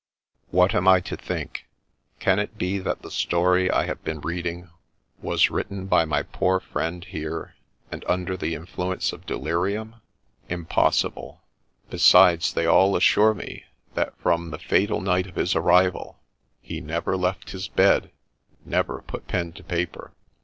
[0.49, 1.67] What am I to think?—
[2.19, 4.67] Can it be that the story I have been reading
[5.21, 7.53] was written by my poor friend here,
[7.91, 9.97] and under the influence of delirium?—
[10.59, 11.43] Impossible!
[11.91, 16.17] Besides they all assure me, that from the fatal night of his arrival
[16.63, 18.09] he never left his bed—
[18.65, 20.13] never put pen to paper.